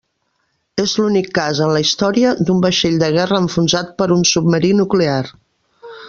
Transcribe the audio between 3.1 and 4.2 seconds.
guerra enfonsat per